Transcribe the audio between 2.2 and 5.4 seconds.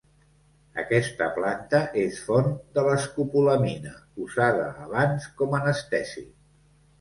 font de l'escopolamina, usada abans